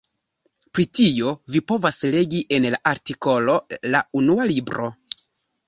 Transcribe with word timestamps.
Pri 0.77 0.85
tio 0.99 1.33
vi 1.57 1.61
povas 1.73 2.01
legi 2.17 2.41
en 2.59 2.67
la 2.77 2.81
artikolo 2.95 3.61
La 3.95 4.05
Unua 4.25 4.51
Libro. 4.57 4.93